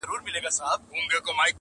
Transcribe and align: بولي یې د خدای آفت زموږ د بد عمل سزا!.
بولي 0.09 0.29
یې 0.35 0.39
د 0.45 0.47
خدای 0.47 0.67
آفت 0.71 0.81
زموږ 0.89 1.05
د 1.09 1.11
بد 1.11 1.27
عمل 1.27 1.39
سزا!. 1.39 1.45